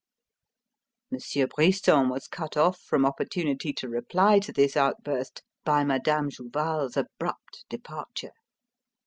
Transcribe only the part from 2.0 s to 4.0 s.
was cut off from opportunity to